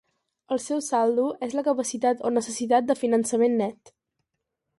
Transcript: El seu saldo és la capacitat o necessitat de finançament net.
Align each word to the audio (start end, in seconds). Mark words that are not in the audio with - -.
El 0.55 0.61
seu 0.63 0.79
saldo 0.85 1.25
és 1.47 1.53
la 1.59 1.65
capacitat 1.67 2.25
o 2.31 2.33
necessitat 2.39 2.89
de 2.89 2.97
finançament 3.05 3.59
net. 3.65 3.95